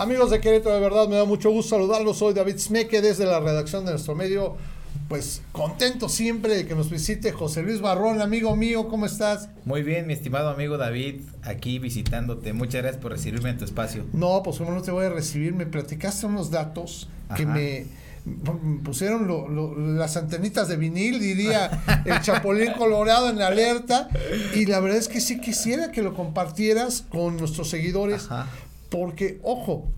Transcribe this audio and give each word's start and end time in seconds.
Amigos 0.00 0.30
de 0.30 0.40
Querétaro, 0.40 0.76
de 0.76 0.80
verdad 0.80 1.08
me 1.08 1.16
da 1.16 1.26
mucho 1.26 1.50
gusto 1.50 1.76
saludarlos. 1.76 2.16
Soy 2.16 2.32
David 2.32 2.56
Smeke 2.56 3.02
desde 3.02 3.26
la 3.26 3.38
redacción 3.38 3.84
de 3.84 3.90
nuestro 3.90 4.14
medio. 4.14 4.56
Pues 5.10 5.42
contento 5.52 6.08
siempre 6.08 6.56
de 6.56 6.66
que 6.66 6.74
nos 6.74 6.88
visite 6.88 7.32
José 7.32 7.62
Luis 7.62 7.82
Barrón, 7.82 8.22
amigo 8.22 8.56
mío, 8.56 8.88
¿cómo 8.88 9.04
estás? 9.04 9.50
Muy 9.66 9.82
bien, 9.82 10.06
mi 10.06 10.14
estimado 10.14 10.48
amigo 10.48 10.78
David, 10.78 11.20
aquí 11.42 11.78
visitándote. 11.78 12.54
Muchas 12.54 12.80
gracias 12.80 13.02
por 13.02 13.12
recibirme 13.12 13.50
en 13.50 13.58
tu 13.58 13.66
espacio. 13.66 14.06
No, 14.14 14.42
pues 14.42 14.56
como 14.56 14.70
no 14.70 14.80
te 14.80 14.90
voy 14.90 15.04
a 15.04 15.10
recibir, 15.10 15.52
me 15.52 15.66
platicaste 15.66 16.24
unos 16.24 16.50
datos 16.50 17.10
que 17.36 17.44
me 17.44 17.86
pusieron 18.82 19.98
las 19.98 20.16
antenitas 20.16 20.68
de 20.68 20.76
vinil, 20.76 21.20
diría 21.20 21.70
el 22.06 22.20
Chapulín 22.22 22.72
Colorado 22.72 23.28
en 23.28 23.42
alerta. 23.42 24.08
Y 24.54 24.64
la 24.64 24.80
verdad 24.80 24.98
es 24.98 25.08
que 25.08 25.20
sí 25.20 25.42
quisiera 25.42 25.92
que 25.92 26.00
lo 26.00 26.14
compartieras 26.14 27.04
con 27.10 27.36
nuestros 27.36 27.68
seguidores, 27.68 28.28
porque, 28.90 29.40
ojo, 29.42 29.90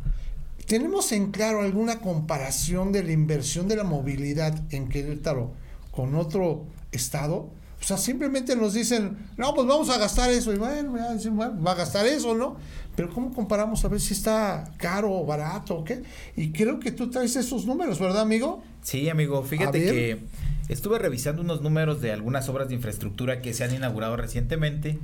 ¿tenemos 0.67 1.11
en 1.13 1.33
claro 1.33 1.63
alguna 1.63 2.01
comparación 2.01 2.93
de 2.93 3.03
la 3.03 3.13
inversión 3.13 3.67
de 3.67 3.77
la 3.77 3.85
movilidad 3.85 4.61
en 4.71 4.89
Querétaro 4.89 5.53
con 5.91 6.15
otro 6.15 6.67
estado? 6.93 7.51
O 7.81 7.85
sea, 7.85 7.97
simplemente 7.97 8.55
nos 8.55 8.75
dicen, 8.75 9.19
no, 9.37 9.53
pues 9.55 9.67
vamos 9.67 9.91
a 9.91 9.99
gastar 9.99 10.31
eso. 10.31 10.53
Y 10.53 10.57
bueno, 10.57 10.93
va 10.95 11.73
a 11.73 11.75
gastar 11.75 12.07
eso, 12.07 12.33
¿no? 12.33 12.57
Pero 12.95 13.11
¿cómo 13.13 13.33
comparamos 13.35 13.85
a 13.85 13.89
ver 13.89 14.01
si 14.01 14.15
está 14.15 14.73
caro 14.77 15.13
o 15.13 15.27
barato 15.27 15.79
o 15.79 15.85
qué? 15.85 16.03
Y 16.37 16.53
creo 16.53 16.79
que 16.79 16.93
tú 16.93 17.11
traes 17.11 17.35
esos 17.35 17.67
números, 17.67 17.99
¿verdad, 17.99 18.23
amigo? 18.23 18.63
Sí, 18.83 19.09
amigo. 19.09 19.43
Fíjate 19.43 19.81
que 19.81 20.21
estuve 20.69 20.99
revisando 20.99 21.43
unos 21.43 21.63
números 21.63 22.01
de 22.01 22.13
algunas 22.13 22.49
obras 22.49 22.69
de 22.69 22.75
infraestructura 22.75 23.41
que 23.41 23.55
se 23.55 23.65
han 23.65 23.75
inaugurado 23.75 24.17
recientemente 24.17 24.99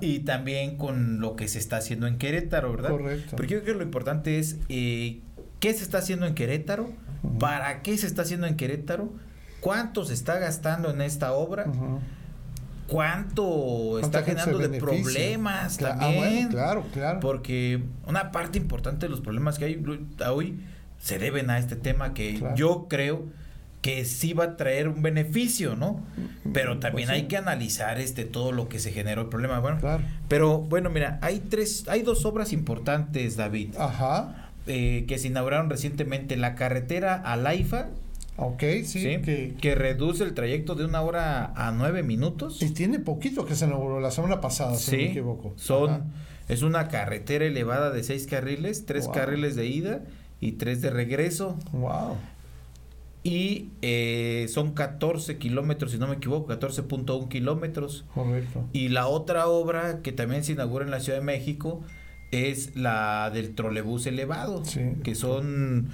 y 0.00 0.20
también 0.20 0.76
con 0.76 1.20
lo 1.20 1.36
que 1.36 1.48
se 1.48 1.58
está 1.58 1.76
haciendo 1.76 2.06
en 2.06 2.18
Querétaro, 2.18 2.72
¿verdad? 2.72 2.90
Correcto. 2.90 3.36
Porque 3.36 3.54
yo 3.54 3.62
creo 3.62 3.74
que 3.74 3.78
lo 3.78 3.84
importante 3.84 4.38
es 4.38 4.58
eh, 4.68 5.20
qué 5.60 5.74
se 5.74 5.82
está 5.82 5.98
haciendo 5.98 6.26
en 6.26 6.34
Querétaro, 6.34 6.90
para 7.38 7.82
qué 7.82 7.96
se 7.98 8.06
está 8.06 8.22
haciendo 8.22 8.46
en 8.46 8.56
Querétaro, 8.56 9.12
cuánto 9.60 10.04
se 10.04 10.14
está 10.14 10.38
gastando 10.38 10.90
en 10.90 11.00
esta 11.00 11.32
obra 11.32 11.66
cuánto 12.92 13.98
está 13.98 14.22
generando 14.22 14.58
de 14.58 14.78
problemas 14.78 15.78
ah, 15.82 15.98
también. 15.98 16.48
claro, 16.48 16.84
claro. 16.92 17.20
Porque 17.20 17.82
una 18.06 18.30
parte 18.30 18.58
importante 18.58 19.06
de 19.06 19.10
los 19.10 19.20
problemas 19.20 19.58
que 19.58 19.64
hay 19.64 19.82
hoy 20.28 20.60
se 20.98 21.18
deben 21.18 21.50
a 21.50 21.58
este 21.58 21.74
tema 21.74 22.14
que 22.14 22.42
yo 22.54 22.86
creo 22.88 23.24
que 23.82 24.04
sí 24.04 24.32
va 24.32 24.44
a 24.44 24.56
traer 24.56 24.88
un 24.88 25.02
beneficio, 25.02 25.76
¿no? 25.76 26.00
Pero 26.52 26.78
también 26.78 27.08
pues 27.08 27.18
hay 27.18 27.26
que 27.26 27.36
analizar 27.36 28.00
este 28.00 28.24
todo 28.24 28.52
lo 28.52 28.68
que 28.68 28.78
se 28.78 28.92
generó 28.92 29.22
el 29.22 29.28
problema. 29.28 29.60
Bueno, 29.60 29.78
pero 30.28 30.58
bueno, 30.58 30.88
mira, 30.88 31.18
hay 31.20 31.40
tres, 31.40 31.84
hay 31.88 32.02
dos 32.02 32.24
obras 32.24 32.52
importantes, 32.52 33.36
David. 33.36 33.74
Ajá. 33.76 34.50
Eh, 34.66 35.04
que 35.08 35.18
se 35.18 35.26
inauguraron 35.26 35.68
recientemente, 35.68 36.36
la 36.36 36.54
carretera 36.54 37.16
a 37.16 37.36
Laifa 37.36 37.88
Ok, 38.36 38.62
sí. 38.84 39.20
que, 39.60 39.74
reduce 39.74 40.24
el 40.24 40.32
trayecto 40.34 40.74
de 40.74 40.84
una 40.84 41.02
hora 41.02 41.52
a 41.54 41.70
nueve 41.72 42.02
minutos. 42.02 42.62
Y 42.62 42.70
tiene 42.70 42.98
poquito 42.98 43.44
que 43.44 43.54
se 43.54 43.66
inauguró 43.66 44.00
la 44.00 44.10
semana 44.10 44.40
pasada, 44.40 44.74
si 44.76 44.92
no 44.92 44.96
me 44.96 45.10
equivoco. 45.10 45.52
Son, 45.56 46.04
es 46.48 46.62
una 46.62 46.88
carretera 46.88 47.44
elevada 47.44 47.90
de 47.90 48.02
seis 48.02 48.26
carriles, 48.26 48.86
tres 48.86 49.08
carriles 49.08 49.54
de 49.54 49.66
ida 49.66 50.00
y 50.40 50.52
tres 50.52 50.80
de 50.80 50.90
regreso. 50.90 51.58
Wow. 51.72 52.16
Y 53.24 53.70
eh, 53.82 54.46
son 54.48 54.72
14 54.72 55.38
kilómetros, 55.38 55.92
si 55.92 55.98
no 55.98 56.08
me 56.08 56.16
equivoco, 56.16 56.52
14.1 56.52 57.28
kilómetros. 57.28 58.04
Correcto. 58.14 58.68
Y 58.72 58.88
la 58.88 59.06
otra 59.06 59.46
obra 59.46 60.00
que 60.02 60.12
también 60.12 60.42
se 60.42 60.52
inaugura 60.52 60.84
en 60.84 60.90
la 60.90 61.00
Ciudad 61.00 61.18
de 61.18 61.24
México 61.24 61.82
es 62.32 62.74
la 62.74 63.30
del 63.30 63.54
trolebús 63.54 64.06
elevado, 64.06 64.62
que 65.04 65.14
son 65.14 65.88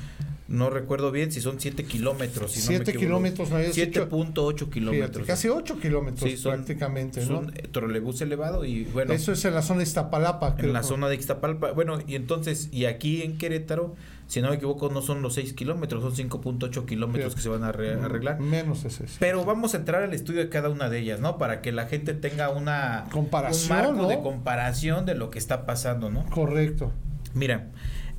no 0.49 0.71
recuerdo 0.71 1.13
bien 1.13 1.31
si 1.31 1.43
son 1.43 1.61
7 1.61 1.85
kilómetros. 1.85 2.53
7 2.53 2.95
kilómetros, 2.95 3.51
7.8 3.51 4.70
kilómetros. 4.70 5.27
casi 5.27 5.48
8 5.48 5.79
kilómetros 5.79 6.41
prácticamente. 6.42 7.20
Es 7.20 7.29
un 7.29 7.53
trolebús 7.70 8.23
elevado 8.23 8.64
y 8.64 8.85
bueno. 8.85 9.13
Eso 9.13 9.33
es 9.33 9.45
en 9.45 9.55
la 9.55 9.61
zona 9.61 9.81
de 9.81 9.85
Iztapalapa. 9.85 10.57
En 10.58 10.73
la 10.73 10.83
zona 10.83 11.08
de 11.11 11.17
Iztapalapa. 11.17 11.73
Bueno, 11.73 11.98
y 12.07 12.14
entonces, 12.14 12.70
y 12.73 12.87
aquí 12.87 13.20
en 13.20 13.37
Querétaro, 13.37 13.95
si 14.27 14.41
no 14.41 14.48
me 14.48 14.57
equivoco, 14.57 14.89
no 14.89 15.03
son 15.03 15.20
los 15.20 15.35
6 15.35 15.53
kilómetros, 15.53 16.03
son 16.03 16.31
5.8 16.31 16.87
kilómetros 16.87 17.35
que 17.35 17.42
se 17.42 17.51
van 17.51 17.63
a 17.63 17.69
arreglar. 17.69 18.41
Menos 18.41 18.87
ese. 18.87 19.05
Pero 19.19 19.45
vamos 19.45 19.75
a 19.75 19.77
entrar 19.77 20.03
al 20.03 20.14
estudio 20.14 20.41
de 20.41 20.48
cada 20.48 20.70
una 20.70 20.89
de 20.89 21.01
ellas, 21.01 21.20
¿no? 21.20 21.37
Para 21.37 21.61
que 21.61 21.73
la 21.73 21.89
gente 21.89 22.14
tenga 22.14 22.48
una 22.48 23.05
comparación, 23.13 23.87
un 23.87 23.97
marco 23.97 24.08
de 24.08 24.23
comparación 24.23 25.05
de 25.05 25.14
lo 25.14 25.29
que 25.29 25.39
está 25.39 25.67
pasando, 25.67 26.08
¿no? 26.08 26.25
Correcto. 26.31 26.91
Mira, 27.35 27.69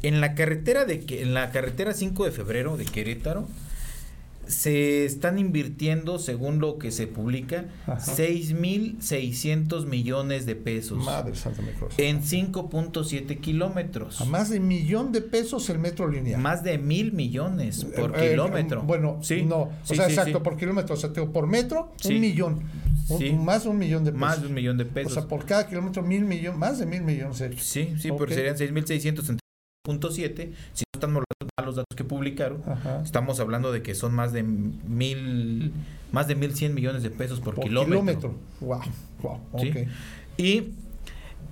en 0.03 0.21
la 0.21 0.35
carretera 0.35 0.85
de 0.85 1.03
en 1.09 1.33
la 1.33 1.51
carretera 1.51 1.93
5 1.93 2.25
de 2.25 2.31
febrero 2.31 2.77
de 2.77 2.85
Querétaro 2.85 3.47
se 4.49 5.05
están 5.05 5.37
invirtiendo, 5.37 6.17
según 6.17 6.59
lo 6.59 6.79
que 6.79 6.91
se 6.91 7.05
publica, 7.05 7.65
6.600 7.85 9.85
millones 9.85 10.47
de 10.47 10.55
pesos. 10.55 11.05
Madre 11.05 11.35
Santa 11.35 11.61
En 11.97 12.23
5.7 12.23 13.39
kilómetros. 13.39 14.19
A 14.19 14.25
más 14.25 14.49
de 14.49 14.59
millón 14.59 15.11
de 15.11 15.21
pesos 15.21 15.69
el 15.69 15.77
metro 15.77 16.07
lineal. 16.07 16.41
Más 16.41 16.63
de 16.63 16.79
mil 16.79 17.13
millones 17.13 17.85
por 17.85 18.15
eh, 18.15 18.25
eh, 18.25 18.31
kilómetro. 18.31 18.81
bueno, 18.81 19.19
sí, 19.21 19.43
no. 19.43 19.57
o 19.57 19.71
sea, 19.83 20.07
exacto, 20.07 20.41
por 20.41 20.57
kilómetro. 20.57 20.95
O 20.95 20.97
sea, 20.97 21.13
por 21.13 21.45
metro, 21.45 21.93
un 22.05 22.19
millón. 22.19 22.63
más 23.43 23.65
de 23.65 23.69
un 23.69 23.77
millón 23.77 24.03
de 24.03 24.11
pesos. 24.11 24.19
Más 24.19 24.41
de 24.41 24.47
un 24.47 24.55
millón 24.55 24.77
de 24.77 24.85
pesos. 24.85 25.11
O 25.11 25.15
sea, 25.15 25.27
por 25.27 25.45
cada 25.45 25.67
kilómetro, 25.67 26.01
mil 26.01 26.25
millones, 26.25 26.57
más 26.57 26.79
de 26.79 26.88
mil 26.88 27.03
millones. 27.03 27.38
Sí, 27.59 27.93
sí, 27.99 28.11
porque 28.11 28.33
serían 28.33 28.55
6.600 28.55 29.38
punto 29.84 30.12
siete, 30.12 30.53
si 30.73 30.84
no 30.94 31.00
están 31.00 31.13
los 31.66 31.75
datos 31.75 31.95
que 31.95 32.03
publicaron, 32.03 32.63
estamos 33.03 33.40
hablando 33.40 33.72
de 33.72 33.81
que 33.81 33.95
son 33.95 34.13
más 34.13 34.34
de 34.34 34.44
mil, 34.44 35.73
más 36.12 36.28
de 36.28 36.35
mil 36.35 36.56
cien 36.56 36.73
millones 36.73 37.03
de 37.03 37.09
pesos 37.09 37.40
por, 37.40 37.59
kilómetro. 37.59 38.35
Wow, 38.62 38.81
wow, 39.22 39.39
Y 40.38 40.73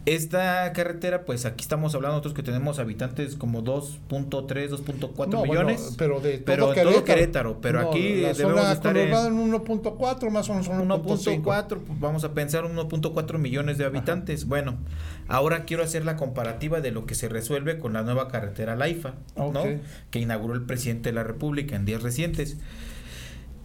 esta 0.07 0.71
carretera, 0.71 1.25
pues 1.25 1.45
aquí 1.45 1.63
estamos 1.63 1.93
hablando 1.93 2.13
nosotros 2.13 2.33
que 2.33 2.41
tenemos 2.41 2.79
habitantes 2.79 3.35
como 3.35 3.61
2.3, 3.61 4.69
2.4 4.69 5.43
millones. 5.43 5.95
pero 5.97 6.21
de 6.21 6.37
todo, 6.37 6.73
Querétaro, 6.73 6.91
todo 6.91 7.03
Querétaro. 7.03 7.61
Pero 7.61 7.89
aquí 7.89 8.13
debemos 8.13 8.71
estar 8.71 8.95
en, 8.95 9.11
1.4, 9.11 10.29
más 10.29 10.49
o 10.49 10.53
menos 10.53 10.69
1.4. 10.69 11.67
Pues 11.67 11.99
vamos 11.99 12.23
a 12.23 12.33
pensar 12.33 12.63
1.4 12.63 13.37
millones 13.37 13.77
de 13.77 13.83
habitantes. 13.83 14.47
Bueno, 14.47 14.77
ahora 15.27 15.65
quiero 15.65 15.83
hacer 15.83 16.05
la 16.05 16.15
comparativa 16.15 16.79
de 16.79 16.91
lo 16.91 17.05
que 17.05 17.13
se 17.13 17.27
resuelve 17.27 17.77
con 17.77 17.91
la 17.91 18.03
nueva 18.03 18.29
carretera 18.29 18.77
Laifa, 18.77 19.15
¿no? 19.35 19.61
Que 20.09 20.19
inauguró 20.19 20.53
el 20.53 20.61
presidente 20.61 21.09
de 21.09 21.15
la 21.15 21.23
República 21.23 21.75
en 21.75 21.83
días 21.83 22.01
recientes 22.01 22.55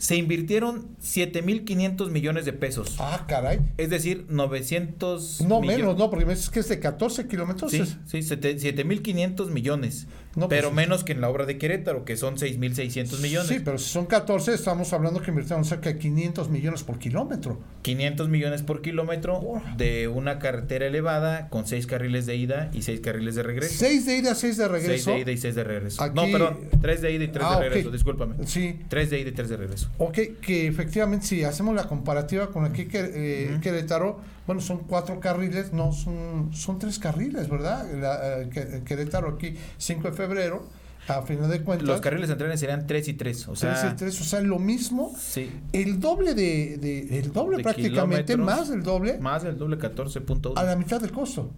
se 0.03 0.17
invirtieron 0.17 0.97
7.500 1.01 2.11
millones 2.11 2.45
de 2.45 2.53
pesos. 2.53 2.97
Ah, 2.99 3.25
caray. 3.29 3.61
Es 3.77 3.89
decir, 3.89 4.27
900... 4.29 5.43
No 5.43 5.61
menos, 5.61 5.97
no, 5.97 6.11
porque 6.11 6.27
me 6.27 6.35
dices 6.35 6.51
que 6.51 6.59
es 6.59 6.69
de 6.69 6.81
14 6.81 7.29
kilómetros. 7.29 7.71
Sí, 7.71 7.85
sí, 7.85 8.19
7.500 8.19 9.51
millones. 9.51 10.09
No, 10.35 10.49
pues 10.49 10.61
pero 10.61 10.73
menos 10.73 11.05
que 11.05 11.13
en 11.13 11.21
la 11.21 11.29
obra 11.29 11.45
de 11.45 11.59
Querétaro, 11.59 12.05
que 12.05 12.17
son 12.17 12.37
6.600 12.37 13.21
millones. 13.21 13.49
Sí, 13.49 13.61
pero 13.63 13.79
si 13.79 13.91
son 13.91 14.07
14, 14.07 14.55
estamos 14.55 14.93
hablando 14.93 15.21
que 15.21 15.31
invirtieron 15.31 15.65
cerca 15.65 15.93
de 15.93 15.99
500 15.99 16.49
millones 16.49 16.83
por 16.85 16.99
kilómetro. 16.99 17.59
500 17.83 18.29
millones 18.29 18.63
por 18.63 18.81
kilómetro 18.81 19.63
de 19.77 20.09
una 20.09 20.39
carretera 20.39 20.87
elevada 20.87 21.49
con 21.49 21.67
6 21.67 21.87
carriles 21.87 22.27
de 22.27 22.37
ida 22.37 22.71
y 22.73 22.83
6 22.83 23.01
carriles 23.01 23.35
de 23.35 23.43
regreso. 23.43 23.75
6 23.77 24.07
de 24.07 24.17
ida, 24.17 24.35
6 24.35 24.57
de 24.57 24.69
regreso. 24.69 25.05
6 25.05 25.17
de 25.17 25.21
ida 25.21 25.33
y 25.33 25.37
6 25.37 25.55
de 25.55 25.65
regreso. 25.65 26.07
No, 26.15 26.23
perdón, 26.31 26.59
3 26.81 27.03
de 27.03 27.13
ida 27.13 27.25
y 27.25 27.29
3 27.29 27.35
de 27.35 27.55
ah, 27.55 27.59
regreso, 27.59 27.91
discúlpame. 27.91 28.35
Sí. 28.47 28.81
3 28.89 29.11
de 29.11 29.21
ida 29.21 29.29
y 29.29 29.33
3 29.33 29.49
de 29.51 29.57
regreso. 29.57 29.89
Ok, 29.99 30.19
que 30.41 30.67
efectivamente 30.67 31.27
si 31.27 31.45
hacemos 31.45 31.75
la 31.75 31.85
comparativa 31.85 32.49
con 32.49 32.65
aquí 32.65 32.89
eh, 32.93 33.59
Querétaro, 33.61 34.21
bueno, 34.47 34.61
son 34.61 34.79
cuatro 34.85 35.21
carriles, 35.21 35.73
no, 35.73 35.93
son, 35.93 36.51
son 36.53 36.79
tres 36.79 36.99
carriles, 36.99 37.49
¿verdad? 37.49 37.87
La, 37.95 38.41
eh, 38.43 38.83
Querétaro 38.85 39.29
aquí, 39.29 39.55
5 39.79 40.11
de 40.11 40.17
febrero, 40.17 40.67
a 41.09 41.23
final 41.23 41.51
de 41.51 41.63
cuentas. 41.63 41.87
Los 41.87 42.01
carriles 42.01 42.29
centrales 42.29 42.61
serían 42.61 42.87
3 42.87 43.09
y 43.09 43.15
3, 43.15 43.49
o 43.49 43.57
sea. 43.57 43.75
3 43.81 43.93
y 43.93 43.97
3, 43.97 44.21
o 44.21 44.25
sea, 44.25 44.41
lo 44.41 44.59
mismo. 44.59 45.15
Sí. 45.19 45.51
El 45.73 46.01
doble 46.01 46.35
de, 46.35 46.77
de 46.79 47.19
el 47.19 47.33
doble 47.33 47.63
prácticamente, 47.63 48.37
más 48.37 48.69
del 48.69 48.83
doble. 48.83 49.19
Más 49.19 49.43
del 49.43 49.59
doble, 49.59 49.79
14.1. 49.79 50.55
A 50.57 50.63
la 50.65 50.77
mitad 50.77 51.01
del 51.01 51.13
costo. 51.13 51.51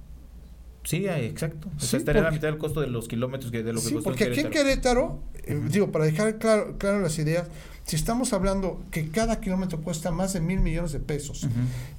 Sí, 0.84 1.06
exacto. 1.06 1.68
O 1.76 1.80
sea, 1.80 1.98
estaría 1.98 2.20
a 2.20 2.26
la 2.26 2.30
mitad 2.30 2.48
del 2.48 2.58
costo 2.58 2.80
de 2.80 2.88
los 2.88 3.08
kilómetros 3.08 3.50
que 3.50 3.62
de 3.62 3.72
lo 3.72 3.80
que 3.80 3.88
sí, 3.88 3.96
porque 4.04 4.24
aquí 4.24 4.40
en 4.40 4.50
Querétaro, 4.50 5.22
eh, 5.44 5.60
digo, 5.70 5.90
para 5.90 6.04
dejar 6.04 6.38
claro, 6.38 6.76
claro 6.78 7.00
las 7.00 7.18
ideas, 7.18 7.48
si 7.84 7.96
estamos 7.96 8.32
hablando 8.32 8.82
que 8.90 9.08
cada 9.08 9.40
kilómetro 9.40 9.80
cuesta 9.80 10.10
más 10.10 10.32
de 10.34 10.40
mil 10.40 10.60
millones 10.60 10.92
de 10.92 11.00
pesos 11.00 11.46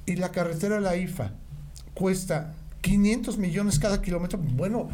y 0.04 0.16
la 0.16 0.30
carretera 0.30 0.80
La 0.80 0.96
IFA 0.96 1.32
cuesta 1.94 2.54
500 2.80 3.38
millones 3.38 3.78
cada 3.78 4.02
kilómetro, 4.02 4.38
bueno, 4.38 4.88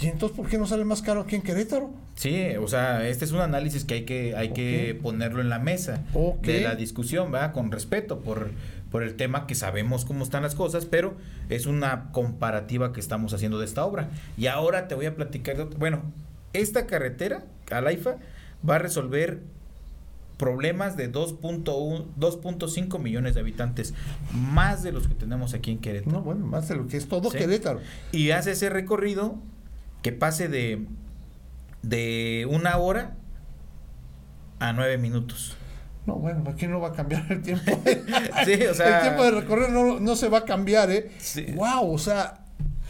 ¿y 0.00 0.06
entonces 0.06 0.36
por 0.36 0.48
qué 0.48 0.58
no 0.58 0.66
sale 0.66 0.84
más 0.84 1.02
caro 1.02 1.22
aquí 1.22 1.36
en 1.36 1.42
Querétaro? 1.42 1.90
Sí, 2.14 2.42
o 2.60 2.66
sea, 2.66 3.08
este 3.08 3.24
es 3.24 3.32
un 3.32 3.40
análisis 3.40 3.84
que 3.84 3.94
hay 3.94 4.04
que, 4.04 4.36
hay 4.36 4.52
que 4.52 4.98
ponerlo 5.00 5.40
en 5.40 5.48
la 5.48 5.58
mesa 5.58 6.02
de 6.42 6.60
la 6.62 6.74
discusión, 6.74 7.32
¿va? 7.32 7.52
Con 7.52 7.70
respeto 7.70 8.20
por 8.20 8.50
por 8.90 9.02
el 9.02 9.14
tema 9.14 9.46
que 9.46 9.54
sabemos 9.54 10.04
cómo 10.04 10.24
están 10.24 10.42
las 10.42 10.54
cosas, 10.54 10.86
pero 10.86 11.16
es 11.48 11.66
una 11.66 12.10
comparativa 12.12 12.92
que 12.92 13.00
estamos 13.00 13.34
haciendo 13.34 13.58
de 13.58 13.66
esta 13.66 13.84
obra. 13.84 14.10
Y 14.36 14.46
ahora 14.46 14.88
te 14.88 14.94
voy 14.94 15.06
a 15.06 15.14
platicar, 15.14 15.68
bueno, 15.76 16.02
esta 16.52 16.86
carretera, 16.86 17.44
Alaifa, 17.70 18.16
va 18.68 18.76
a 18.76 18.78
resolver 18.78 19.40
problemas 20.38 20.96
de 20.96 21.12
2.5 21.12 22.98
millones 23.00 23.34
de 23.34 23.40
habitantes, 23.40 23.92
más 24.32 24.82
de 24.82 24.92
los 24.92 25.08
que 25.08 25.14
tenemos 25.14 25.52
aquí 25.52 25.72
en 25.72 25.78
Querétaro. 25.78 26.12
No, 26.12 26.22
bueno, 26.22 26.46
más 26.46 26.68
de 26.68 26.76
lo 26.76 26.86
que 26.86 26.96
es 26.96 27.08
todo 27.08 27.30
Querétaro. 27.30 27.80
Y 28.12 28.30
hace 28.30 28.52
ese 28.52 28.70
recorrido 28.70 29.36
que 30.02 30.12
pase 30.12 30.48
de, 30.48 30.86
de 31.82 32.46
una 32.48 32.78
hora 32.78 33.16
a 34.60 34.72
nueve 34.72 34.96
minutos. 34.96 35.56
No, 36.08 36.14
bueno, 36.14 36.42
aquí 36.48 36.66
no 36.66 36.80
va 36.80 36.88
a 36.88 36.92
cambiar 36.94 37.30
el 37.30 37.42
tiempo. 37.42 37.82
sí, 38.46 38.54
o 38.64 38.72
sea, 38.72 38.96
el 38.96 39.02
tiempo 39.02 39.24
de 39.24 39.30
recorrer 39.30 39.68
no, 39.68 40.00
no 40.00 40.16
se 40.16 40.30
va 40.30 40.38
a 40.38 40.44
cambiar, 40.46 40.90
¿eh? 40.90 41.10
Sí. 41.18 41.44
Wow, 41.54 41.92
o 41.92 41.98
sea, 41.98 42.46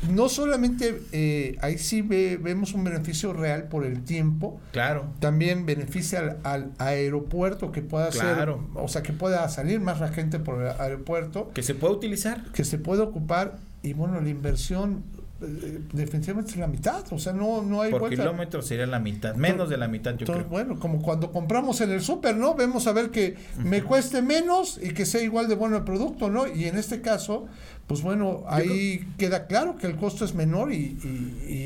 no 0.08 0.28
solamente 0.28 1.02
eh, 1.10 1.56
ahí 1.60 1.78
sí 1.78 2.02
vemos 2.02 2.74
un 2.74 2.84
beneficio 2.84 3.32
real 3.32 3.64
por 3.64 3.84
el 3.84 4.04
tiempo. 4.04 4.60
Claro. 4.70 5.06
También 5.18 5.66
beneficia 5.66 6.36
al, 6.44 6.70
aeropuerto 6.78 7.72
que 7.72 7.82
pueda 7.82 8.10
claro. 8.10 8.68
o 8.74 8.86
sea, 8.86 9.02
que 9.02 9.12
pueda 9.12 9.48
salir 9.48 9.80
más 9.80 9.98
la 9.98 10.10
gente 10.10 10.38
por 10.38 10.62
el 10.62 10.68
aeropuerto. 10.80 11.50
Que 11.54 11.64
se 11.64 11.74
pueda 11.74 11.94
utilizar. 11.94 12.44
Que 12.52 12.62
se 12.62 12.78
pueda 12.78 13.02
ocupar 13.02 13.56
y 13.82 13.94
bueno, 13.94 14.20
la 14.20 14.28
inversión 14.28 15.02
eh, 15.40 15.80
definitivamente 15.92 16.50
es 16.50 16.56
la 16.56 16.66
mitad, 16.66 17.04
o 17.12 17.18
sea, 17.18 17.32
no, 17.32 17.62
no 17.62 17.80
hay 17.82 17.92
Por 17.92 18.10
kilómetro 18.10 18.60
sería 18.60 18.86
la 18.86 18.98
mitad, 18.98 19.36
menos 19.36 19.70
de 19.70 19.76
la 19.76 19.86
mitad, 19.86 20.16
yo 20.16 20.26
creo. 20.26 20.44
Bueno, 20.46 20.80
como 20.80 21.00
cuando 21.00 21.30
compramos 21.30 21.80
en 21.80 21.92
el 21.92 22.00
súper, 22.00 22.36
¿no? 22.36 22.56
Vemos 22.56 22.88
a 22.88 22.92
ver 22.92 23.10
que 23.10 23.36
me 23.62 23.84
cueste 23.84 24.20
menos 24.20 24.80
y 24.82 24.92
que 24.94 25.06
sea 25.06 25.22
igual 25.22 25.46
de 25.46 25.54
bueno 25.54 25.76
el 25.76 25.84
producto, 25.84 26.28
¿no? 26.28 26.48
Y 26.48 26.64
en 26.64 26.76
este 26.76 27.02
caso, 27.02 27.46
pues 27.86 28.02
bueno, 28.02 28.42
ahí 28.48 29.06
queda 29.16 29.46
claro 29.46 29.76
que 29.76 29.86
el 29.86 29.94
costo 29.94 30.24
es 30.24 30.34
menor 30.34 30.72
y, 30.72 30.98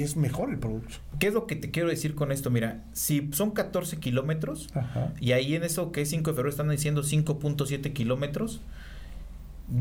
es 0.03 0.17
mejor 0.17 0.51
el 0.51 0.59
producto. 0.59 0.97
¿Qué 1.19 1.29
es 1.29 1.35
lo 1.35 1.47
que 1.47 1.57
te 1.57 1.71
quiero 1.71 1.89
decir 1.89 2.15
con 2.15 2.31
esto? 2.31 2.51
Mira, 2.51 2.85
si 2.93 3.31
son 3.33 3.53
14 3.53 3.97
kilómetros 4.01 4.69
y 5.19 5.33
ahí 5.33 5.55
en 5.55 5.63
eso 5.63 5.93
que 5.93 6.03
es 6.03 6.11
5 6.11 6.31
de 6.31 6.35
febrero 6.35 6.51
están 6.51 6.69
diciendo 6.69 7.03
5.7 7.03 7.93
kilómetros, 7.95 8.61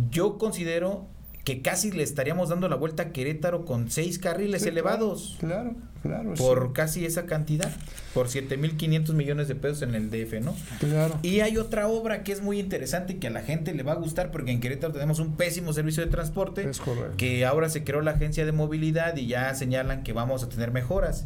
yo 0.10 0.38
considero 0.38 1.08
que 1.44 1.62
casi 1.62 1.92
le 1.92 2.04
estaríamos 2.04 2.50
dando 2.50 2.70
la 2.70 2.76
vuelta 2.76 3.04
a 3.04 3.12
Querétaro 3.12 3.66
con 3.66 3.90
seis 3.90 4.20
carriles 4.20 4.64
elevados. 4.66 5.38
Claro, 5.40 5.76
claro. 6.04 6.34
Por 6.36 6.74
casi 6.74 7.06
esa 7.06 7.26
cantidad, 7.26 7.72
por 8.14 8.28
7.500 8.28 9.14
millones 9.14 9.48
de 9.48 9.56
pesos 9.56 9.82
en 9.82 9.96
el 9.96 10.12
DF, 10.12 10.42
¿no? 10.42 10.56
Claro. 10.80 11.18
Y 11.24 11.40
hay 11.40 11.58
otra 11.58 11.88
obra 11.88 12.24
que 12.24 12.32
es 12.32 12.42
muy 12.42 12.60
interesante 12.60 13.14
y 13.14 13.16
que 13.16 13.28
a 13.28 13.32
la 13.32 13.42
gente 13.42 13.74
le 13.74 13.82
va 13.84 13.94
a 13.94 13.96
gustar 13.96 14.30
porque 14.32 14.52
en 14.52 14.60
Querétaro 14.60 14.94
tenemos 14.94 15.20
un 15.20 15.36
pésimo 15.36 15.74
servicio 15.74 16.06
de 16.06 16.12
transporte. 16.12 16.70
Es 16.70 16.80
correcto. 16.80 17.18
Que 17.18 17.46
ahora 17.46 17.70
se 17.70 17.84
creó 17.84 18.02
la 18.02 18.12
agencia 18.12 18.46
de 18.46 18.52
movilidad 18.52 19.18
y 19.18 19.26
ya 19.26 19.54
señalan 19.56 20.04
que 20.04 20.14
vamos 20.14 20.44
a 20.44 20.50
tener 20.50 20.72
mejoras. 20.72 21.26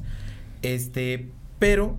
Este, 0.62 1.30
pero 1.60 1.98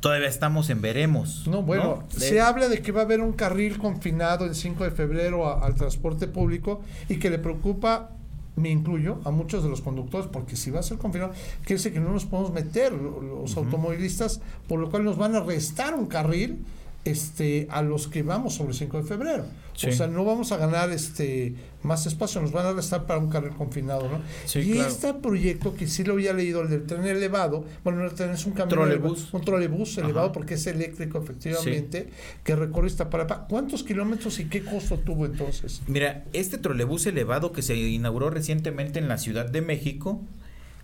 todavía 0.00 0.28
estamos 0.28 0.70
en 0.70 0.80
veremos. 0.80 1.46
No, 1.46 1.62
bueno, 1.62 2.04
se 2.08 2.40
habla 2.40 2.68
de 2.68 2.82
que 2.82 2.90
va 2.90 3.02
a 3.02 3.04
haber 3.04 3.20
un 3.20 3.32
carril 3.32 3.78
confinado 3.78 4.44
el 4.46 4.54
5 4.54 4.84
de 4.84 4.90
febrero 4.90 5.62
al 5.62 5.74
transporte 5.74 6.26
público 6.26 6.80
y 7.08 7.16
que 7.16 7.30
le 7.30 7.38
preocupa, 7.38 8.10
me 8.56 8.70
incluyo, 8.70 9.20
a 9.24 9.30
muchos 9.30 9.62
de 9.62 9.68
los 9.68 9.82
conductores, 9.82 10.28
porque 10.32 10.56
si 10.56 10.70
va 10.70 10.80
a 10.80 10.82
ser 10.82 10.98
confinado, 10.98 11.32
quiere 11.60 11.76
decir 11.76 11.92
que 11.92 12.00
no 12.00 12.12
nos 12.12 12.24
podemos 12.24 12.52
meter 12.52 12.92
los 12.92 13.56
automovilistas, 13.56 14.40
por 14.66 14.80
lo 14.80 14.90
cual 14.90 15.04
nos 15.04 15.16
van 15.16 15.36
a 15.36 15.40
restar 15.40 15.94
un 15.94 16.06
carril 16.06 16.64
este, 17.04 17.66
a 17.70 17.82
los 17.82 18.08
que 18.08 18.22
vamos 18.22 18.54
sobre 18.54 18.72
el 18.72 18.78
5 18.78 19.02
de 19.02 19.04
febrero. 19.04 19.44
O 19.88 19.92
sea, 19.92 20.08
no 20.08 20.24
vamos 20.24 20.52
a 20.52 20.58
ganar 20.58 20.90
este 20.90 21.54
más 21.82 22.04
espacio, 22.04 22.42
nos 22.42 22.52
van 22.52 22.66
a 22.66 22.72
restar 22.74 23.06
para 23.06 23.18
un 23.18 23.30
carril 23.30 23.54
confinado, 23.54 24.06
¿no? 24.10 24.20
y 24.60 24.78
este 24.78 25.14
proyecto, 25.14 25.74
que 25.74 25.86
sí 25.86 26.04
lo 26.04 26.12
había 26.12 26.34
leído, 26.34 26.60
el 26.60 26.68
del 26.68 26.84
tren 26.84 27.06
elevado, 27.06 27.64
bueno, 27.82 28.04
el 28.04 28.12
tren 28.12 28.30
es 28.30 28.44
un 28.44 28.52
camión 28.52 28.68
trolebús. 28.68 29.32
un 29.32 29.40
trolebús 29.40 29.96
elevado 29.96 30.32
porque 30.32 30.54
es 30.54 30.66
eléctrico 30.66 31.16
efectivamente, 31.16 32.10
que 32.44 32.54
recorre 32.54 32.88
esta 32.88 33.08
para 33.08 33.26
¿Cuántos 33.48 33.82
kilómetros 33.82 34.38
y 34.40 34.46
qué 34.46 34.62
costo 34.62 34.98
tuvo 34.98 35.24
entonces? 35.24 35.80
Mira, 35.86 36.24
este 36.34 36.58
trolebús 36.58 37.06
elevado 37.06 37.52
que 37.52 37.62
se 37.62 37.74
inauguró 37.74 38.28
recientemente 38.28 38.98
en 38.98 39.08
la 39.08 39.16
Ciudad 39.16 39.48
de 39.48 39.62
México, 39.62 40.20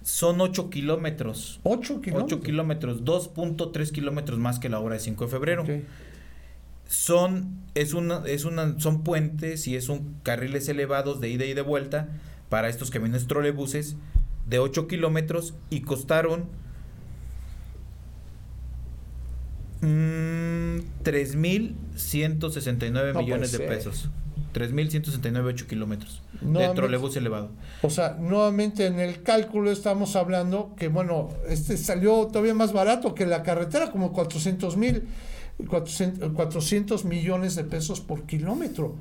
son 0.07 0.41
8 0.41 0.71
kilómetros. 0.71 1.59
8 1.65 2.01
kilómetros. 2.01 2.39
8 2.39 2.45
kilómetros, 2.45 3.05
2.3 3.05 3.91
kilómetros 3.91 4.39
más 4.39 4.61
que 4.61 4.69
la 4.69 4.79
hora 4.79 4.95
de 4.95 5.01
5 5.01 5.25
de 5.25 5.31
febrero. 5.31 5.65
Son, 6.89 7.59
es 7.75 7.95
una, 7.95 8.23
es 8.27 8.45
una, 8.45 8.79
son 8.79 9.03
puentes 9.03 9.67
y 9.67 9.77
es 9.77 9.89
un 9.89 10.17
carriles 10.23 10.69
elevados 10.69 11.21
de 11.21 11.31
ida 11.31 11.45
y 11.45 11.55
de 11.55 11.63
vuelta 11.63 12.09
para 12.49 12.69
estos 12.69 12.91
camiones 12.91 13.27
trolebuses 13.27 13.97
de 14.47 14.61
8 14.61 14.87
kilómetros 14.87 15.55
y 15.71 15.81
costaron 15.81 16.45
mmm, 19.81 20.77
3.169 21.05 23.17
millones 23.17 23.53
de 23.53 23.61
pesos. 23.61 24.11
3.169 24.55 25.47
8 25.49 25.67
kilómetros 25.67 26.23
de 26.41 26.69
trolebús 26.71 27.15
elevado. 27.17 27.51
O 27.83 27.91
sea, 27.91 28.17
nuevamente 28.19 28.87
en 28.87 28.99
el 29.01 29.23
cálculo 29.23 29.71
estamos 29.71 30.17
hablando 30.17 30.73
que, 30.79 30.89
bueno, 30.89 31.29
este 31.47 31.77
salió 31.77 32.29
todavía 32.29 32.55
más 32.55 32.73
barato 32.73 33.15
que 33.15 33.27
la 33.27 33.43
carretera, 33.43 33.91
como 33.91 34.15
400 34.15 34.79
mil. 34.79 35.03
400, 35.65 37.05
millones 37.05 37.55
de 37.55 37.65
pesos 37.65 38.01
por 38.01 38.25
kilómetro. 38.25 38.97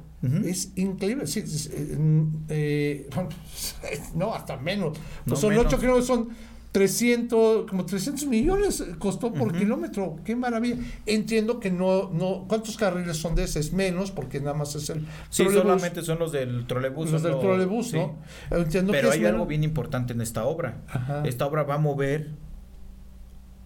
Es 0.45 0.71
increíble. 0.75 1.25
Eh, 1.27 2.37
eh, 2.49 3.09
no, 4.15 4.33
hasta 4.33 4.57
menos. 4.57 4.97
Pues 5.25 5.39
son 5.39 5.55
8 5.55 5.77
kilómetros, 5.77 6.07
son 6.07 6.29
300, 6.75 7.69
como 7.69 7.85
300 7.85 8.25
millones 8.25 8.83
costó 8.99 9.31
por 9.31 9.57
kilómetro. 9.57 10.17
Qué 10.25 10.35
maravilla. 10.35 10.77
Entiendo 11.05 11.59
que 11.59 11.71
no, 11.71 12.09
no, 12.09 12.45
¿cuántos 12.47 12.75
carriles 12.75 13.15
son 13.15 13.35
de 13.35 13.43
ese? 13.43 13.59
Es 13.59 13.71
menos, 13.71 14.11
porque 14.11 14.39
nada 14.39 14.55
más 14.55 14.75
es 14.75 14.89
el. 14.89 15.05
Sí, 15.29 15.45
solamente 15.45 16.01
son 16.01 16.19
los 16.19 16.31
del 16.31 16.67
trolebús. 16.67 17.11
Los 17.11 17.23
del 17.23 17.39
trolebús, 17.39 17.93
¿no? 17.93 18.17
Entiendo 18.51 18.91
Pero 18.91 19.11
hay 19.11 19.23
algo 19.25 19.45
bien 19.45 19.63
importante 19.63 20.13
en 20.13 20.21
esta 20.21 20.45
obra. 20.45 20.81
Esta 21.23 21.45
obra 21.45 21.63
va 21.63 21.75
a 21.75 21.79
mover 21.79 22.31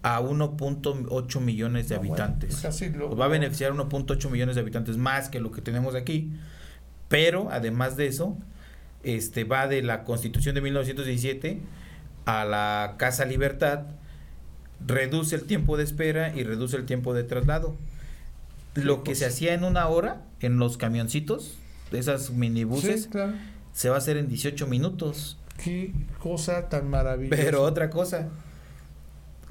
a 0.02 0.20
1.8 0.20 1.40
millones 1.40 1.88
de 1.88 1.96
habitantes. 1.96 2.64
va 2.64 3.24
a 3.24 3.28
beneficiar 3.28 3.72
1.8 3.72 4.30
millones 4.30 4.54
de 4.54 4.62
habitantes 4.62 4.96
más 4.96 5.28
que 5.28 5.40
lo 5.40 5.52
que 5.52 5.60
tenemos 5.60 5.94
aquí. 5.94 6.32
Pero 7.08 7.48
además 7.50 7.96
de 7.96 8.06
eso, 8.06 8.38
este 9.02 9.44
va 9.44 9.66
de 9.66 9.82
la 9.82 10.04
Constitución 10.04 10.54
de 10.54 10.60
1917 10.60 11.60
a 12.24 12.44
la 12.44 12.94
Casa 12.98 13.24
Libertad, 13.24 13.86
reduce 14.86 15.34
el 15.34 15.44
tiempo 15.44 15.76
de 15.76 15.84
espera 15.84 16.34
y 16.34 16.44
reduce 16.44 16.76
el 16.76 16.86
tiempo 16.86 17.14
de 17.14 17.24
traslado. 17.24 17.76
Lo 18.74 19.02
que 19.02 19.14
se 19.14 19.26
hacía 19.26 19.54
en 19.54 19.64
una 19.64 19.88
hora 19.88 20.22
en 20.40 20.58
los 20.58 20.76
camioncitos, 20.76 21.58
de 21.90 21.98
esas 21.98 22.30
minibuses, 22.30 23.08
se 23.72 23.88
va 23.88 23.96
a 23.96 23.98
hacer 23.98 24.16
en 24.16 24.28
18 24.28 24.66
minutos. 24.66 25.38
Qué 25.62 25.92
cosa 26.18 26.68
tan 26.68 26.88
maravillosa. 26.88 27.42
Pero 27.42 27.62
otra 27.62 27.90
cosa, 27.90 28.28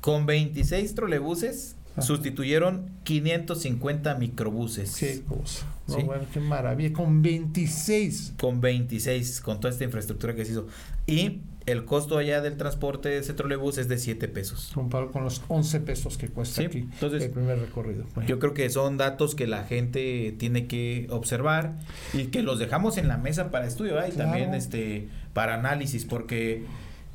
con 0.01 0.25
26 0.25 0.95
trolebuses 0.95 1.75
sustituyeron 2.01 2.89
550 3.03 4.15
microbuses. 4.15 4.95
Qué 4.95 5.21
cosa. 5.27 5.65
bueno, 5.87 6.23
qué 6.31 6.39
maravilla. 6.39 6.93
Con 6.93 7.21
26. 7.21 8.35
Con 8.39 8.61
26, 8.61 9.41
con 9.41 9.59
toda 9.59 9.71
esta 9.71 9.83
infraestructura 9.83 10.35
que 10.35 10.45
se 10.45 10.53
hizo. 10.53 10.67
Y 11.07 11.41
el 11.65 11.85
costo 11.85 12.17
allá 12.17 12.41
del 12.41 12.57
transporte 12.57 13.09
de 13.09 13.17
ese 13.19 13.33
trolebús 13.33 13.77
es 13.77 13.87
de 13.87 13.97
7 13.97 14.27
pesos. 14.27 14.71
Comparado 14.73 15.11
con 15.11 15.23
los 15.23 15.41
11 15.47 15.81
pesos 15.81 16.17
que 16.17 16.29
cuesta 16.29 16.61
aquí 16.63 16.79
entonces, 16.79 17.23
el 17.23 17.31
primer 17.31 17.59
recorrido. 17.59 18.05
Yo 18.27 18.39
creo 18.39 18.53
que 18.53 18.69
son 18.69 18.97
datos 18.97 19.35
que 19.35 19.47
la 19.47 19.63
gente 19.63 20.33
tiene 20.37 20.67
que 20.67 21.07
observar 21.09 21.77
y 22.13 22.25
que 22.25 22.43
los 22.43 22.59
dejamos 22.59 22.97
en 22.97 23.07
la 23.07 23.17
mesa 23.17 23.51
para 23.51 23.67
estudio 23.67 23.95
y 24.07 24.11
también 24.11 24.53
este 24.53 25.09
para 25.33 25.55
análisis 25.55 26.05
porque 26.05 26.63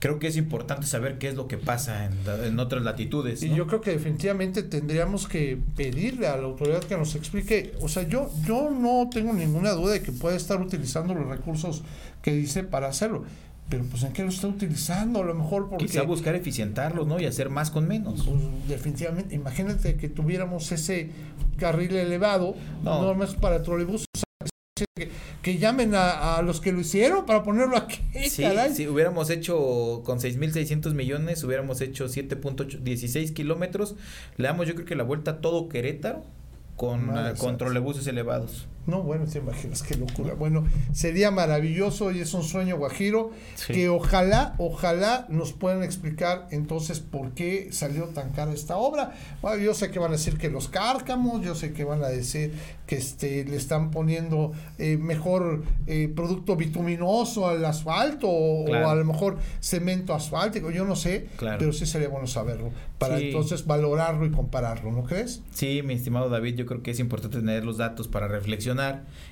creo 0.05 0.19
que 0.19 0.27
es 0.27 0.37
importante 0.37 0.87
saber 0.87 1.17
qué 1.17 1.29
es 1.29 1.35
lo 1.35 1.49
que 1.49 1.57
pasa 1.57 2.11
en, 2.45 2.59
otras 2.59 2.83
latitudes. 2.83 3.43
Y 3.43 3.55
yo 3.55 3.67
creo 3.67 3.81
que 3.81 3.93
definitivamente 3.93 4.63
tendríamos 4.63 5.27
que 5.27 5.59
pedirle 5.77 6.27
a 6.27 6.37
la 6.37 6.43
autoridad 6.43 6.85
que 6.85 6.95
nos 6.95 7.15
explique, 7.15 7.73
o 7.81 7.89
sea, 7.89 8.03
yo, 8.07 8.31
yo 8.47 8.69
no 8.69 9.09
tengo 9.11 9.33
ninguna 9.33 9.71
duda 9.71 9.95
de 9.95 10.03
que 10.03 10.13
puede 10.13 10.37
estar 10.37 10.61
utilizando 10.61 11.15
los 11.15 11.27
recursos 11.27 11.83
que 12.21 12.35
dice 12.35 12.65
para 12.65 12.89
hacerlo 12.89 13.25
pero 13.67 13.83
pues 13.85 14.03
en 14.03 14.13
qué 14.13 14.23
lo 14.23 14.29
está 14.29 14.47
utilizando, 14.47 15.23
a 15.23 15.25
lo 15.25 15.35
mejor 15.35 15.71
porque... 15.71 15.87
Quizá 15.87 16.03
buscar 16.03 16.35
eficientarlos, 16.35 17.07
¿no? 17.07 17.19
Y 17.19 17.25
hacer 17.25 17.49
más 17.49 17.71
con 17.71 17.89
menos. 17.89 18.23
Pues, 18.25 18.39
definitivamente, 18.69 19.35
imagínate 19.35 19.97
que 19.97 20.11
tuviéramos 20.11 20.71
ese 20.71 21.09
carril 21.57 21.97
elevado, 21.97 22.55
no, 22.83 23.15
más 23.15 23.35
para 23.35 23.63
trolebús, 23.63 24.05
que, 24.75 25.11
que, 25.43 25.59
llamen 25.59 25.95
a, 25.95 26.43
los 26.43 26.61
que 26.61 26.73
lo 26.73 26.81
hicieron 26.81 27.26
para 27.26 27.45
ponerlo 27.45 27.76
aquí. 27.76 28.00
Sí, 28.28 28.45
si 28.75 28.88
hubiéramos 28.88 29.31
hecho 29.31 30.02
con 30.04 30.19
6.600 30.19 30.95
millones, 30.95 31.45
hubiéramos 31.45 31.81
hecho 31.81 32.07
7.8, 32.07 32.81
16 32.81 33.31
kilómetros, 33.33 33.95
le 34.37 34.49
damos 34.49 34.66
yo 34.66 34.75
creo 34.75 34.87
que 34.87 34.97
la 34.97 35.04
vuelta 35.04 35.33
a 35.33 35.40
todo 35.40 35.69
Querétaro 35.69 36.25
con, 36.76 37.11
uh, 37.11 37.37
con 37.38 37.57
trolebuses 37.57 38.07
elevados. 38.09 38.66
No, 38.87 39.03
bueno, 39.03 39.25
te 39.26 39.38
imaginas 39.38 39.83
qué 39.83 39.97
locura. 39.97 40.35
Bueno, 40.35 40.64
sería 40.93 41.31
maravilloso 41.31 42.11
y 42.12 42.21
es 42.21 42.35
un 42.35 42.43
sueño 42.43 42.76
guajiro 42.76 43.31
que 43.67 43.88
ojalá, 43.88 44.55
ojalá 44.59 45.26
nos 45.29 45.53
puedan 45.53 45.83
explicar 45.83 46.47
entonces 46.50 47.00
por 47.00 47.33
qué 47.33 47.69
salió 47.73 48.05
tan 48.07 48.33
cara 48.33 48.53
esta 48.53 48.76
obra. 48.76 49.14
Bueno, 49.41 49.62
yo 49.62 49.75
sé 49.75 49.91
que 49.91 49.99
van 49.99 50.11
a 50.11 50.17
decir 50.17 50.37
que 50.37 50.50
los 50.50 50.69
cárcamos, 50.69 51.43
yo 51.43 51.55
sé 51.55 51.73
que 51.73 51.85
van 51.85 52.05
a 52.05 52.09
decir 52.09 52.53
que 52.87 52.97
este 52.97 53.45
le 53.45 53.57
están 53.57 53.91
poniendo 53.91 54.53
eh, 54.79 54.99
mejor 54.99 55.64
eh, 55.87 56.12
producto 56.14 56.57
bituminoso 56.57 57.49
al 57.49 57.64
asfalto 57.64 58.29
o, 58.29 58.75
a 58.75 58.95
lo 58.95 59.05
mejor 59.05 59.38
cemento 59.61 60.14
asfáltico, 60.14 60.71
yo 60.71 60.85
no 60.85 60.97
sé, 60.97 61.29
pero 61.38 61.73
sí 61.73 61.87
sería 61.87 62.09
bueno 62.09 62.26
saberlo 62.26 62.71
para 62.99 63.19
entonces 63.19 63.67
valorarlo 63.67 64.26
y 64.26 64.31
compararlo, 64.31 64.93
¿no 64.93 65.05
crees? 65.05 65.43
Sí, 65.53 65.83
mi 65.83 65.95
estimado 65.95 66.29
David, 66.29 66.57
yo 66.57 66.67
creo 66.67 66.83
que 66.83 66.91
es 66.91 67.00
importante 67.00 67.38
tener 67.38 67.64
los 67.64 67.79
datos 67.79 68.09
para 68.09 68.29
reflexionar 68.29 68.74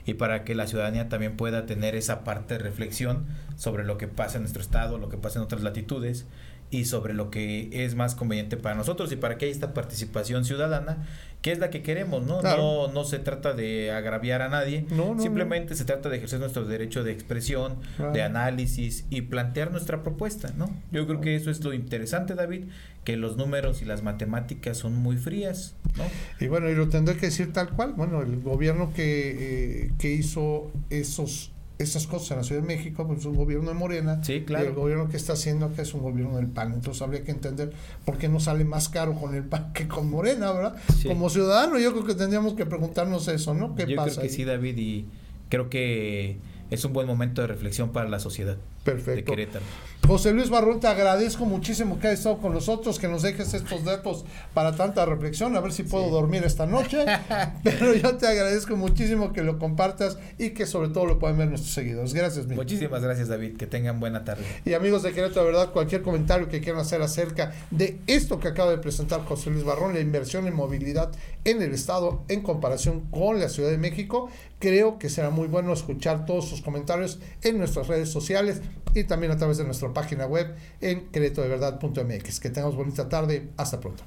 y 0.07 0.15
para 0.15 0.45
que 0.45 0.55
la 0.55 0.67
ciudadanía 0.67 1.09
también 1.09 1.37
pueda 1.37 1.67
tener 1.67 1.95
esa 1.95 2.25
parte 2.25 2.55
de 2.55 2.61
reflexión 2.61 3.27
sobre 3.57 3.85
lo 3.85 3.99
que 3.99 4.09
pasa 4.09 4.37
en 4.37 4.43
nuestro 4.43 4.63
estado, 4.63 4.99
lo 4.99 5.09
que 5.09 5.17
pasa 5.17 5.39
en 5.39 5.45
otras 5.45 5.63
latitudes 5.63 6.27
y 6.71 6.87
sobre 6.87 7.13
lo 7.13 7.31
que 7.31 7.85
es 7.85 7.95
más 7.95 8.15
conveniente 8.15 8.57
para 8.57 8.75
nosotros 8.75 9.13
y 9.13 9.17
para 9.17 9.37
que 9.37 9.45
haya 9.45 9.53
esta 9.53 9.75
participación 9.75 10.45
ciudadana 10.45 11.07
que 11.43 11.51
es 11.51 11.59
la 11.59 11.71
que 11.71 11.83
queremos, 11.83 12.25
¿no? 12.25 12.41
No, 12.41 12.87
no 12.89 13.05
se 13.05 13.19
trata 13.19 13.53
de 13.53 13.91
agraviar 13.91 14.43
a 14.43 14.49
nadie, 14.49 14.87
simplemente 15.19 15.75
se 15.75 15.85
trata 15.85 16.09
de 16.09 16.17
ejercer 16.17 16.39
nuestro 16.39 16.65
derecho 16.65 17.03
de 17.03 17.11
expresión, 17.13 17.79
de 18.13 18.23
análisis 18.23 19.05
y 19.11 19.23
plantear 19.23 19.73
nuestra 19.73 20.05
propuesta, 20.05 20.53
¿no? 20.57 20.71
Yo 20.93 21.07
creo 21.07 21.21
que 21.21 21.35
eso 21.35 21.51
es 21.51 21.63
lo 21.65 21.73
interesante, 21.75 22.37
David, 22.37 22.67
que 23.03 23.17
los 23.17 23.37
números 23.37 23.83
y 23.83 23.85
las 23.85 24.03
matemáticas 24.05 24.79
son 24.79 24.95
muy 24.95 25.17
frías, 25.17 25.75
¿no? 25.97 26.05
Y 26.39 26.47
bueno, 26.47 26.71
y 26.71 26.77
lo 26.77 26.89
tendré 26.89 27.17
que 27.17 27.27
decir 27.27 27.53
tal 27.53 27.71
cual, 27.71 27.95
bueno, 27.95 28.23
el 28.23 28.41
gobierno 28.41 28.93
que, 28.95 29.87
eh, 29.87 29.93
que 29.99 30.13
hizo 30.13 30.71
esos 30.91 31.51
esas 31.83 32.07
cosas 32.07 32.33
en 32.33 32.37
la 32.39 32.45
Ciudad 32.45 32.63
de 32.63 32.69
México, 32.69 33.07
pues 33.07 33.21
es 33.21 33.27
un 33.27 33.37
gobierno 33.37 33.69
de 33.69 33.75
Morena. 33.75 34.23
Sí, 34.23 34.43
claro. 34.43 34.65
Y 34.65 34.69
el 34.69 34.75
gobierno 34.75 35.09
que 35.09 35.17
está 35.17 35.35
haciendo 35.35 35.67
acá 35.67 35.83
es 35.83 35.95
un 35.95 36.03
gobierno 36.03 36.37
del 36.37 36.47
PAN. 36.47 36.73
Entonces 36.73 37.03
habría 37.03 37.25
que 37.25 37.31
entender 37.31 37.73
por 38.05 38.19
qué 38.19 38.29
no 38.29 38.41
sale 38.41 38.65
más 38.65 38.89
caro 38.89 39.15
con 39.15 39.35
el 39.35 39.45
PAN 39.45 39.73
que 39.73 39.89
con 39.89 40.11
Morena, 40.11 40.53
¿verdad? 40.53 40.77
Como 41.07 41.31
ciudadano, 41.31 41.79
yo 41.79 41.93
creo 41.93 42.05
que 42.05 42.15
tendríamos 42.15 42.55
que 42.55 42.67
preguntarnos 42.67 43.29
eso, 43.29 43.55
¿no? 43.55 43.75
¿Qué 43.75 43.87
yo 43.87 44.03
Creo 44.03 44.17
que 44.21 44.29
sí, 44.29 44.45
David, 44.45 44.79
y 44.79 45.07
creo 45.49 45.69
que 45.69 46.39
es 46.73 46.85
un 46.85 46.93
buen 46.93 47.07
momento 47.07 47.43
de 47.43 47.49
reflexión 47.49 47.91
para 47.91 48.09
la 48.09 48.19
sociedad. 48.19 48.57
Perfecto. 48.83 49.13
De 49.13 49.25
Querétaro. 49.25 49.65
José 50.07 50.33
Luis 50.33 50.51
Barrón, 50.51 50.81
te 50.81 50.89
agradezco 50.89 51.45
muchísimo 51.45 52.01
que 52.01 52.09
hayas 52.09 52.21
estado 52.21 52.39
con 52.39 52.53
nosotros, 52.53 52.99
que 52.99 53.07
nos 53.07 53.23
dejes 53.23 53.55
estos 53.55 53.85
datos 53.85 54.25
para 54.53 54.75
tanta 54.75 55.07
reflexión, 55.07 55.55
a 55.55 55.61
ver 55.61 55.73
si 55.73 55.85
puedo 55.85 56.11
dormir 56.11 56.43
esta 56.45 56.67
noche, 56.67 57.05
pero 57.63 57.95
yo 57.95 58.17
te 58.17 58.27
agradezco 58.27 58.75
muchísimo 58.77 59.33
que 59.33 59.43
lo 59.43 59.59
compartas 59.59 60.19
y 60.39 60.51
que 60.51 60.67
sobre 60.67 60.89
todo 60.89 61.07
lo 61.07 61.19
puedan 61.21 61.39
ver 61.39 61.49
nuestros 61.49 61.73
seguidores. 61.73 62.15
Gracias, 62.15 62.47
mi. 62.47 62.57
Muchísimas 62.57 63.03
gracias, 63.03 63.29
David, 63.29 63.57
que 63.57 63.67
tengan 63.67 64.01
buena 64.01 64.25
tarde. 64.25 64.45
Y 64.65 64.73
amigos 64.75 65.05
de 65.05 65.13
Querétaro, 65.13 65.47
de 65.47 65.53
verdad, 65.53 65.73
cualquier 65.73 66.03
comentario 66.03 66.49
que 66.49 66.61
quieran 66.61 66.81
hacer 66.81 67.01
acerca 67.03 67.53
de 67.71 67.99
esto 68.09 68.41
que 68.41 68.49
acaba 68.49 68.71
de 68.71 68.79
presentar 68.79 69.25
José 69.25 69.51
Luis 69.51 69.65
Barrón, 69.65 69.95
la 69.95 70.01
inversión 70.01 70.47
en 70.49 70.55
movilidad 70.55 71.13
en 71.45 71.63
el 71.63 71.75
Estado 71.75 72.23
en 72.29 72.41
comparación 72.41 73.01
con 73.11 73.39
la 73.39 73.49
Ciudad 73.49 73.71
de 73.71 73.79
México, 73.79 74.31
creo 74.59 74.99
que 74.99 75.09
será 75.09 75.31
muy 75.31 75.49
bueno 75.49 75.73
escuchar 75.73 76.25
todos 76.25 76.49
sus 76.49 76.62
comentarios 76.63 77.19
en 77.43 77.59
nuestras 77.59 77.89
redes 77.89 78.11
sociales 78.11 78.63
y 78.95 79.05
también 79.05 79.33
a 79.33 79.37
través 79.37 79.59
de 79.59 79.65
nuestra 79.65 79.93
página 79.93 80.27
web 80.27 80.55
en 80.81 81.09
queretodeverdad.mx. 81.09 82.41
Que 82.41 82.51
tengamos 82.51 82.77
bonita 82.77 83.09
tarde. 83.09 83.49
Hasta 83.57 83.81
pronto. 83.81 84.05